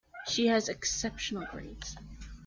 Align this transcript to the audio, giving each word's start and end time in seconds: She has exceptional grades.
She 0.27 0.47
has 0.47 0.67
exceptional 0.67 1.45
grades. 1.51 1.95